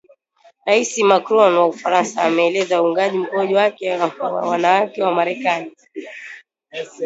Rais 0.67 0.91
Macron 1.09 1.53
wa 1.57 1.67
Ufaransa 1.67 2.23
ameeleza 2.23 2.81
uungaji 2.83 3.17
mkono 3.17 3.57
wake 3.57 3.97
na 3.97 4.05
wanawake 4.21 5.03
wa 5.03 5.13
Marekani 5.15 5.71